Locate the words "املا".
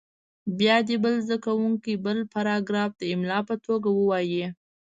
3.13-3.39